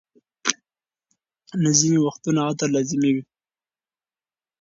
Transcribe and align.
نه، 1.61 1.71
ځینې 1.79 1.99
وختونه 2.01 2.39
عطر 2.49 2.67
لازمي 2.75 3.11
وي. 3.15 3.23